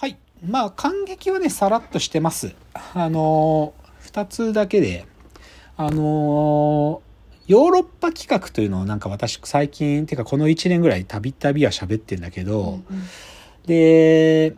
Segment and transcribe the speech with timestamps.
[0.00, 0.16] はい。
[0.42, 2.54] まあ、感激はね、さらっとしてます。
[2.94, 5.04] あのー、二つだけで、
[5.76, 7.10] あのー
[7.46, 12.80] ヨーロッパ企画というのをなんか私最近、てかこの1年ぐらいたびたびは喋ってんだけど、
[13.66, 14.54] で、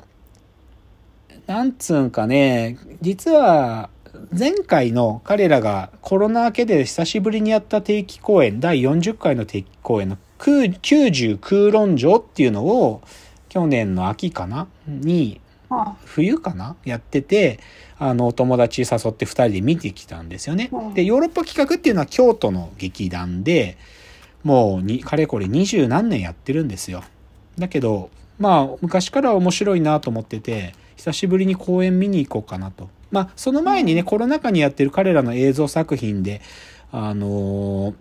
[1.49, 3.91] なんつうんかね、実は
[4.31, 13.03] 前回の彼らがコロナ明けで久しぶりにやった定期公演、第40回の定期公演の空90空論城っていうのを
[13.53, 14.67] 去年の秋かな？
[14.87, 16.75] にあ冬かな？
[16.87, 17.61] やってて、
[17.99, 20.95] あの、お友達誘って二人で見てきたんですよねうん。
[20.95, 23.77] で、ヨーロッパ企画っていうのは京都の劇団で、
[24.43, 27.05] もうに、かれこれ二十何年やってるんですよ。
[27.59, 28.09] だけど、
[28.39, 32.89] まあ、昔から面白いなと思ってて、久しぶりに公演見に行こうかなと。
[33.11, 36.41] まあ、その前にね、コロナ禍にやってる彼らの映像作品で、
[36.91, 37.95] あのー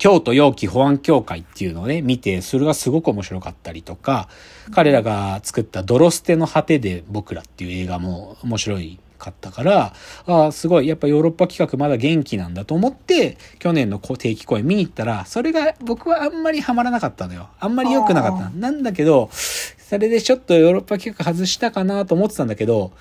[0.00, 4.30] 京都陽気保安協会っていうのをね、見て、それがすごく面白かったりとか、
[4.74, 9.92] 彼らが作った泥捨ての果てで僕らっていう映画も面白いかったから、
[10.26, 17.50] ああ、すごい、やっぱヨーロッパ企画まだ元気なんだと思って、去年の定期公演見に行ったら、それが僕はあんまりハマらなかったのよ。
[17.60, 18.48] あんまり良くなかった。
[18.48, 22.92] なんだけど、それでちょっとヨーロッパ企画外したかなと思ってたんだけど、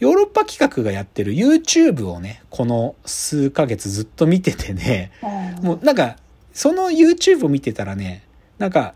[0.00, 5.12] ヨーロッパ企画がやってる YouTube をね、この数ヶ月ずっと見ててね、
[5.60, 6.16] もうなんか、
[6.56, 8.22] その YouTube を見てたらね、
[8.56, 8.94] なんか、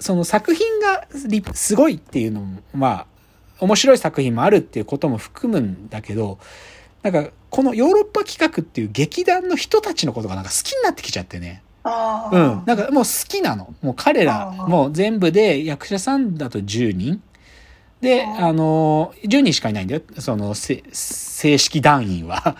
[0.00, 3.06] その作品がりすごいっていうのも、まあ、
[3.60, 6.40] 面白い作品もあるっていうことも含むんだけど、
[7.04, 11.62] なんか、このヨーロッパ企画っていう劇団の人たちのことがなんか好きになってきちゃってね。
[12.32, 12.62] うん。
[12.66, 13.72] なんかもう好きなの。
[13.82, 17.22] もう彼ら、もう全部で役者さんだと10人。
[18.00, 20.02] で、あの、10人しかいないんだよ。
[20.18, 22.56] その、せ正式団員は。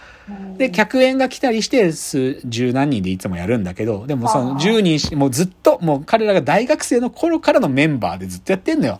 [0.56, 4.77] で、客演が来たりして、数、十何人でいつもやるんだけど、でもそのあー。
[4.77, 8.98] 10人し、もうずっと、もう彼らが大学生の頃からのメンバーでずっとやってんのよ。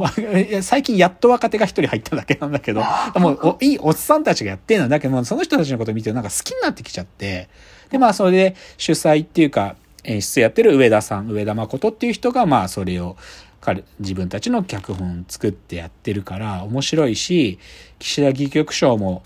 [0.62, 2.82] 最近やっと若手が一人入っただけなんだけど、
[3.16, 4.88] もうおいいおっさんたちがやってんの。
[4.88, 7.48] だけど、その人たちのこと見てなんか好きになってきちゃって、
[7.90, 13.16] で、まあそれで主催っていうか演出やってる上田さん、上田誠っていう人がまあそれを
[13.66, 17.58] 彼、自分たちの脚本作ってやってるから面白いし、
[17.98, 19.24] 岸田戯曲賞も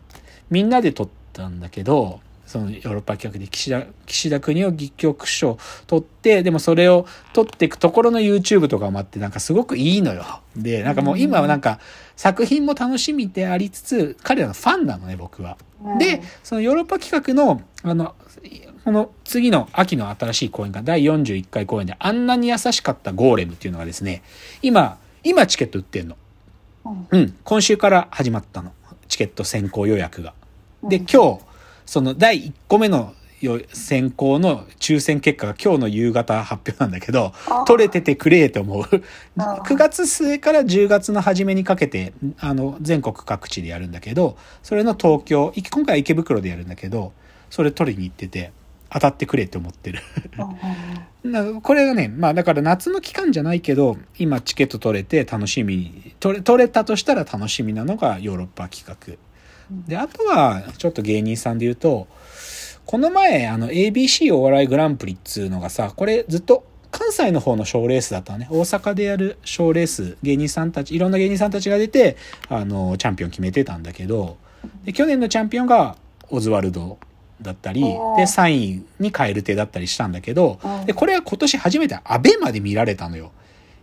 [0.48, 2.20] みんなで撮ったんだけど、
[2.50, 5.56] そのヨーロッパ企画で岸田、岸田国を戯曲賞
[5.87, 10.25] 撮って、でもそれを撮っていくところの YouTube とかもあって、なんかすごくいいのよ。
[10.56, 11.78] で、なんかもう今はなんか
[12.16, 15.59] 作品も楽しみでありつつ、彼らのファンなのね、僕は。
[16.00, 18.16] で、そのヨーロッパ企画の、あの、
[18.84, 24.25] この次の秋の新しい公演が第41回公演で、あんなに優しかったゴーレムっていうのがですね、
[24.61, 26.17] 今、今チケット売ってんの。
[26.84, 28.72] うんうん、今週から始まったの。
[29.06, 30.34] チケット先行予約が。
[30.82, 31.50] で、うん今日、
[31.90, 38.84] その第1個目のよ先行の抽選結果が今日の夕方発表なんだけどあ、取れててくれと思う。
[39.36, 47.12] あ9月末から10月の初めにかけて、あの、全国各地でやるんだけど、それの東京、い今回は池袋でやるんだけど、
[47.50, 48.52] それ取りに行ってて、
[48.88, 49.98] 当たってくれって思ってる。
[51.28, 59.29] なこれがね、まあだから夏の期間じゃないけど、今チケット取れて楽しみに、取れ、取れたとしたら楽しみなのがヨーロッパ企画。
[59.86, 62.08] で、あとは、ちょっと芸人さんで言うと、
[62.86, 68.48] この前、あの、ABC お笑いグランプリっつうのがさ、これずっと関西の方の賞ーレースだったのね。
[68.50, 72.16] 大阪でやる賞ーレース、芸人さんたち、いろんな芸人さんたちが出て、
[72.48, 74.38] あの、チャンピオン決めてたんだけど、
[74.84, 75.97] で、去年のチャンピオンが
[76.31, 76.98] オズワルド
[77.41, 83.32] だったり、で、3位に蛙亭だったりしたんだけどうん、で、これは今年初めてアベマで見られたのよ。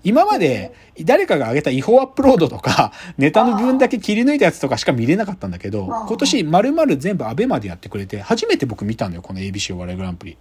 [0.03, 10.37] 今まで誰かが上げた違法アップロードとか、 ネタの部分だけ切り抜いたやつとかしか見れなかったんだけど、今年丸々全部アベマでやってくれて、初めて僕見たのよ、この ABC お笑いグランプリ。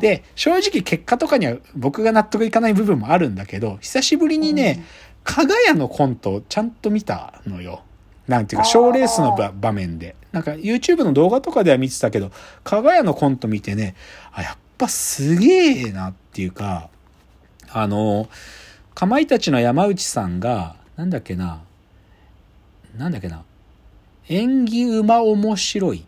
[0.00, 4.84] で、正直結果とかには僕が納得いかない部分もあるんだけど、久しぶりにね、
[5.24, 7.82] 加賀屋のコントをちゃんと見たのよ。
[8.28, 10.16] なんていうか、賞ーレースの場場面で。
[10.32, 12.30] なんか YouTube の動画とかでは見てたけど、
[12.64, 13.94] 加賀屋のコント見てね、
[14.32, 16.88] あ、やっぱすげえなっていうか、
[17.70, 18.28] あの、
[18.94, 21.60] かまいたちの山内さんが、なんだっけな、
[22.96, 23.42] なんだっけな、
[24.28, 26.06] 演技うま面白いって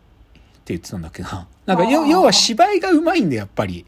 [0.67, 1.47] 言ってたんだっけな。
[1.67, 3.85] なんか要要は芝居がうまいんだよ、やっぱり。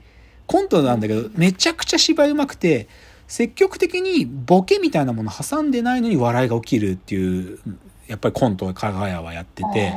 [0.46, 2.88] コントなんだけど、めちゃくちゃ芝居うまくて、
[3.28, 7.58] 積極的にボケみたいなもの挟んでないのに笑いが起きるっていう、
[8.08, 9.92] やっぱりコントを加賀屋はやってて、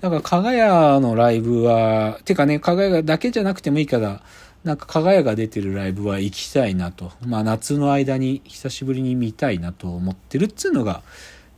[0.00, 4.22] だから、加賀屋のライブは、てかね、加賀屋だけじゃなくてもいいから、
[4.64, 7.12] なんか加賀屋が出てるライブは行きたいなと。
[7.24, 11.02] まあ夏の間に久しぶりに見たいなと思ってるっつうのが、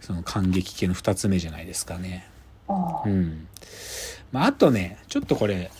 [0.00, 2.28] その感激系の二つ目じゃないですかね。
[2.68, 3.48] うん。
[4.32, 5.70] まああとね、ちょっとこれ、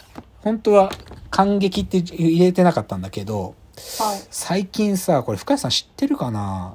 [0.40, 0.90] 本当は
[1.30, 3.54] 感激って入れてなかったんだけど、
[3.98, 4.20] はい。
[4.30, 6.74] 最近さ、これ深谷さん知ってるかな？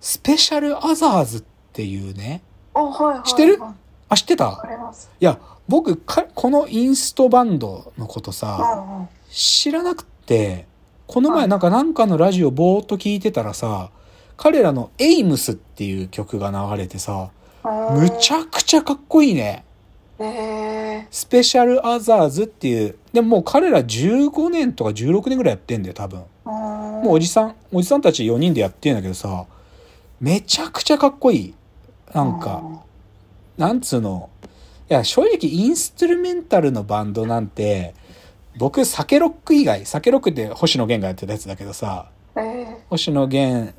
[0.00, 2.40] スペシャルアザーズっっていうね。
[2.72, 3.28] あ、はいはいはい。
[3.28, 3.60] 知ってる？
[3.60, 3.74] わ
[4.08, 4.62] あ、知ってた？
[5.20, 9.08] いや、僕か、このインストバンドのことうさ、んうん。
[9.30, 10.66] 知らなくて、
[11.06, 13.90] このはい前なんかなんかのラジオぼーっと聞いてたらさ、
[14.36, 17.30] 彼らのエイムスっていう曲が流れてさ、
[17.64, 19.64] むちゃくちゃかっこいいね。
[20.18, 26.22] えスペシャルアザーズっていう、でももう彼ら15年とか16年ぐらいやってんだよ、多分。
[26.44, 29.46] もうおじさん、おじさんたち4人でやってんだけどさ、
[30.20, 31.54] めちゃくちゃかっこいい。
[32.14, 32.62] なんか、
[33.58, 34.30] なんつうの。
[34.88, 37.94] いや、正直インストゥルメンタルのバンドなんて、
[38.58, 42.76] 僕、サケロック以外、サケロックって星野源がやってたやつだけどさ、えー。
[42.88, 43.74] 星野源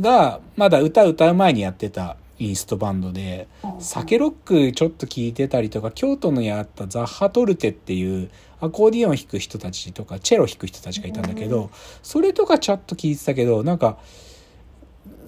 [0.00, 8.30] がまだ歌歌う前にやってたインストバンドで、サケロックちょっと聞いてたりとか、京都のやったザッハトルテっていう
[8.60, 11.70] アコーディオン弾く人たちとか、チェロ弾く人たちがいたんだけうど、
[12.02, 13.98] それとかちょっと聞いてたけど、なんか、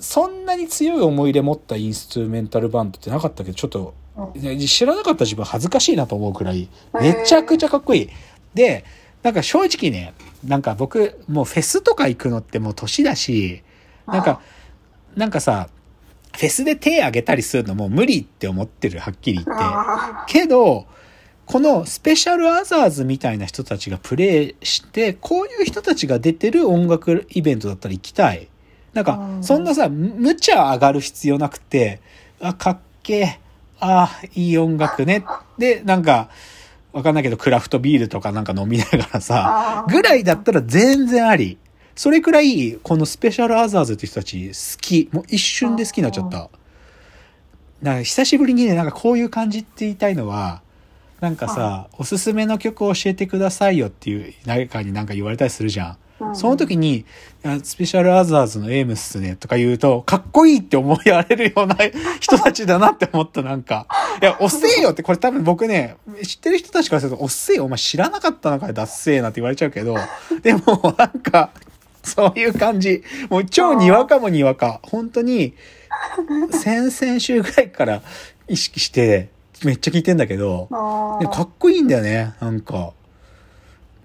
[0.00, 3.94] そんなに強い思い入れ持ったインストゥルメンタルバンドってなかったけど、ちょっと
[4.66, 6.68] 知らなかった自分恥ずかしいなと思うくらい、
[7.00, 8.08] めちゃくちゃかっこいい。
[8.54, 8.84] で、
[9.22, 10.14] なんか正直ね、
[10.44, 13.62] なんか僕、もうフェスとか行くのってもう年だし、
[14.06, 14.40] なんか、
[15.16, 15.68] なんかさ、
[16.36, 19.50] フェスで手挙げたりするのもう無理って思ってる、はっきり言って。
[19.52, 20.86] あけど、
[21.46, 28.48] このスペシャルアザーズみたいな人たちがプレイして、こういう人たちが出てる音楽イベントだったら行きたい。
[28.92, 32.00] なんかう、んそんなさ、む無茶上がる必要なくて、
[32.40, 33.40] あ、かっけえ、
[33.80, 35.24] あ、いい音楽ね。
[35.56, 36.28] で、なんか、
[36.98, 41.56] わかんないけど、クラフトビールとかなんか飲みながらさ、ぐらいだったら全然あり。
[41.94, 45.08] それくらい、このスペシャルアザーズって人たち好き。
[45.12, 46.50] もう一瞬で好きになっちゃった。
[47.82, 50.60] なんか久しぶりにね、なんかこういう感じって言いたいのは、
[51.20, 55.90] なんかさ、おすすめの曲を教えてくださいよっていう、誰かになんか言われたりするじゃん。
[55.90, 55.96] うん
[56.34, 57.04] その時に、
[57.62, 61.76] スペシャルアザーズのエイムっすねとか言うと、かっこいいって思いやれるような
[62.18, 63.86] 人たちだなって思った、なんか。
[64.20, 69.96] いや、おっせえよって、これ多分僕ね、知ってる人たちからすると、おっせえよ、お前知らなかったのかよ、だっせえなって言われちゃうけど、
[70.42, 71.50] でも、なんか、
[72.02, 73.02] そういう感じ。
[73.28, 74.80] もう超にわかもにわか。
[74.82, 75.54] 本当に、
[76.50, 78.02] 先々週ぐらいから
[78.48, 79.28] 意識して、
[79.64, 82.92] めっちゃ聞いてんだけど、かっこいいんだよね、なんか。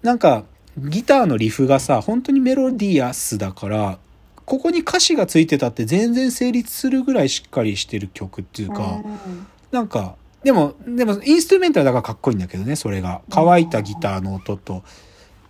[0.01, 0.43] なんか、
[0.77, 3.99] ギターのリフがさ、本当にメロディアスだから、
[4.45, 13.21] ここに歌詞がついてたって全然成立するぐらいしっかりしてる曲っていうか、うんなんか、でも、でも、インストゥルメンタルだからかっこいいんだけどね、それが。
[13.29, 14.83] 乾いたギターの音と、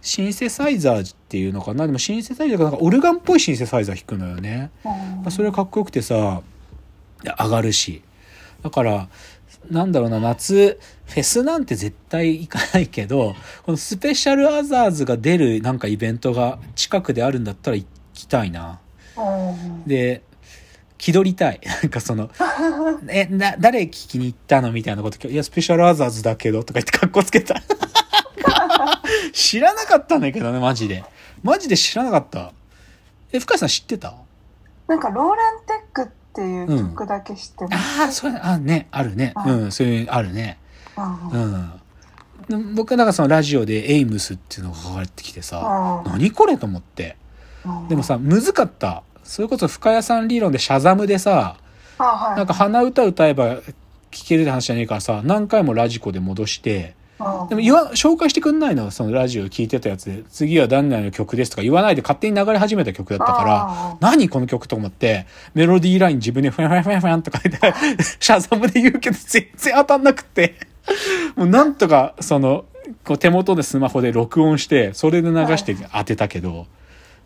[0.02, 1.86] シンセサイザーっていうのかな？
[1.86, 4.70] でもシンセサイザーがなんかオルガンっぽいシンセサイザー弾くのよね。
[4.84, 6.42] まあそれはかっこよくてさ、
[7.24, 8.02] で上がるし。
[8.64, 9.10] だから、
[9.70, 13.36] なんだろうな、夏、フェスなんて絶対行かないけど、
[13.66, 18.80] このスペシャルアザーズが出るなんかイベントが近くであるんだったら行きたいな。
[19.18, 19.22] う
[19.54, 20.22] んで、
[21.04, 21.60] 気取りたい。
[21.84, 22.30] なんかその、
[23.10, 27.56] え、な、誰聞きに行ったのみたいなこといや、スペシャルアザーズだけど、とか言って格好つけた。
[29.34, 31.04] 知らなかったんだけどね、マジで。
[31.44, 32.54] マジで知らなかった。
[33.34, 34.14] え、深井さん知ってた？
[34.88, 38.02] なんかローレンテックっていう曲だけ知ってます。
[38.02, 39.34] ああ、そうあ、ね、あるね。
[39.36, 40.58] あうん、そういう、あるね。
[40.96, 41.74] うん
[42.50, 42.76] うん。
[42.76, 47.18] 僕なんかそのラジオでエイムスっていうのが書かれてきてさ、うん何これと思って。
[47.66, 49.04] うんでもさ、むずかった。
[49.24, 51.58] それこそ深谷さん理論でシャザムでさ、
[52.00, 53.58] なんか鼻歌歌えば
[54.12, 57.04] 聴けるって話じゃねえからさ、何回もラジコで戻して、うん
[57.48, 58.92] でも言わ、紹介してくんないの？
[58.92, 67.60] そのラジオ聞いてたやつで、次は何々の曲ですとか言わないで勝手に流れ始めた曲だったから、あ何この曲と思って、メロディーライン自分でファンファンファンファンとか言っ
[67.98, 70.56] て、シャザムで言うけど全然当たんなくて、
[71.36, 72.66] もうなんとか、その、
[73.06, 76.68] こう手元でスマホで録音して、それで流して当てたけど、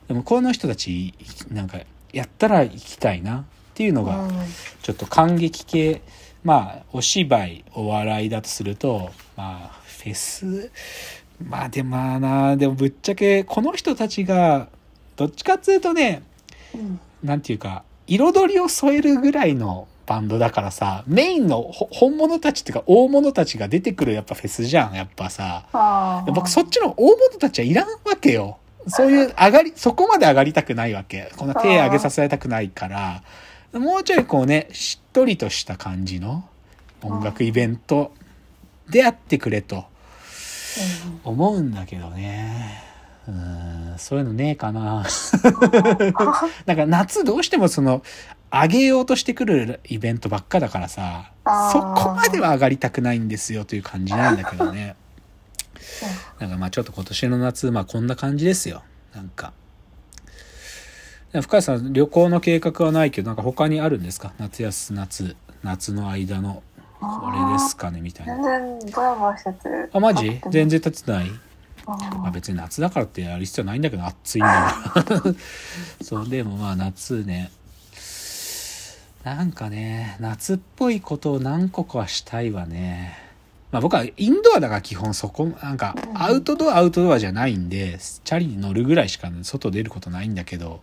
[0.07, 1.13] でもこの人たち、
[1.51, 1.79] なんか、
[2.13, 4.31] やったら行きたいなっていうのが、うん
[4.81, 6.01] ちょっと感激系、
[6.43, 10.71] まあ、お芝居、お笑いだとすると、まあ、フェス、
[11.43, 14.69] まあでもまあな、でもぶっちゃけ、この人たちが、
[15.17, 16.23] どっちかっていうとね、
[16.73, 25.65] うんなんていうか、彩りを添えるぐらいのバンドだからさ、メインのほ本物たちっていうか、大物たちが出てくるやっぱフェスじゃん、やっぱさ。
[26.33, 28.57] 僕そっちの大物たちはいらんわけよ。
[28.87, 31.31] そういう上がり、そこまで上がりたくないわけ。
[31.37, 33.23] こんな手上げさせたくないから、
[33.73, 36.47] もうちょいこうね、しっとりとした感じの
[37.01, 38.11] 音楽イベント
[38.89, 39.85] であってくれと
[41.23, 42.83] 思うんだけどね。
[43.27, 45.05] うーん、そういうのねえかな。
[46.65, 48.01] なんか夏どうしてもその、
[48.49, 51.31] 上げようとしてくるイベントばっかだからさ、
[51.73, 54.95] そこまでは上がりたくないんですよという感じなんだけどね。
[56.39, 58.83] なんかまあちょっと今年の夏、まあこんな感じですよ。
[59.15, 59.53] なんか。
[61.33, 64.33] 深谷さん、旅行の計画はないけど、なんか他にあるんですか？
[64.37, 66.63] 夏休夏、夏の間の、
[66.99, 68.43] これですかねみたい全な。
[68.43, 69.69] 然ぼやぼやしてて。
[69.93, 70.39] あ、マジ？
[70.49, 70.69] 全然。
[70.69, 71.31] 然立ってない？
[71.85, 75.21] あまあ別に夏だからってやる必要ないんだけど、暑いんだから。
[76.01, 77.51] そう、でもまあ夏ね。
[79.23, 83.17] なんかね、夏っぽいことを何個かはしたいわね。
[83.71, 86.21] まあ僕はインドアだから基本そこ、なんかうん。
[86.21, 90.81] アウトドアアウトドアじゃないんで、チャリに乗るぐらいしか外出ることないんだけど、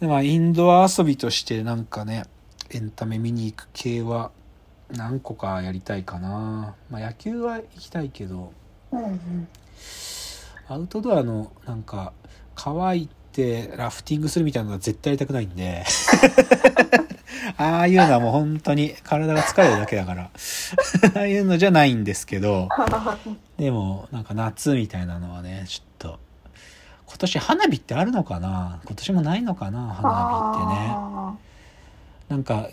[0.00, 2.24] でまあインドア遊びとしてなんかね、
[2.70, 4.30] エンタメ見に行く系は
[4.90, 6.74] 何個かやりたいかな。
[6.90, 8.52] まあ野球は行きたいけど。
[10.68, 12.12] アウトドアのなんか
[12.54, 15.84] 乾いてラフティングするみたいなのは絶対やりたくないんで
[17.56, 20.30] ああいうのはもう本当に体が疲れるだけだから。
[21.14, 22.68] ああいうのじゃないんですけど。
[23.58, 26.18] でもなんか夏みたいなのはねちょっと
[27.06, 28.80] 今年花火ってあるのかな？
[28.84, 29.88] 今年もないのかな？
[29.94, 30.94] 花火ってね。
[30.94, 31.34] あ
[32.28, 32.68] なんか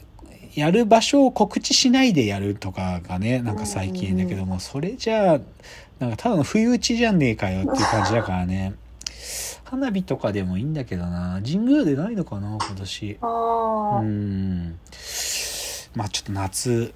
[0.55, 5.39] やる場所を告知しないでやるとかがねなんか最近だけどもそれじゃあ
[5.99, 8.73] なんかただの不意打ちじゃねえかよっていう感じだからね
[9.69, 11.41] 花火とかでもいいんだけどな。
[11.45, 13.11] 神宮でないのかな今年。
[13.11, 14.01] うー。
[14.01, 14.79] ん。
[15.95, 16.93] まあちょっと夏。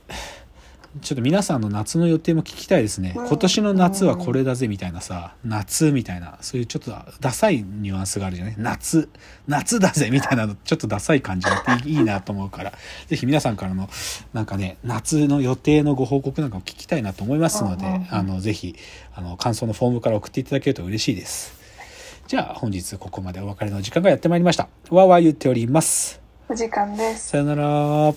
[1.02, 3.14] ちょっと皆さんの夏の予定も聞きたいですね。
[3.16, 3.28] うん。
[3.28, 5.36] 今年の夏はこれだぜみたいなさ。
[5.44, 6.40] 夏みたいな。
[6.42, 8.56] そういうちょっとダサいニュアンスがあるじゃない？
[8.58, 9.08] 夏。
[9.48, 12.74] 夏だぜみたいなのちょっとダサい感じがあっていいなと思うから。
[13.08, 13.88] ぜひ皆さんからの
[14.34, 18.76] なんかね夏の予定のご報告なんかも聞きたいなと思いますのであのぜひ
[19.14, 21.63] あの感想のフォームから送っていただけると嬉しいです
[22.28, 24.68] じゃあ本日ここまでお別れの時間がやってまいりました。
[24.90, 26.22] わーわー言っております。
[26.50, 27.30] お時間です。
[27.30, 28.14] さよなら